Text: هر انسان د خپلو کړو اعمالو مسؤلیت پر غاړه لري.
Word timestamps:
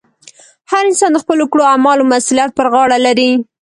هر 0.71 0.83
انسان 0.89 1.11
د 1.13 1.17
خپلو 1.23 1.43
کړو 1.51 1.63
اعمالو 1.71 2.09
مسؤلیت 2.13 2.51
پر 2.57 2.67
غاړه 2.73 2.97
لري. 3.05 3.31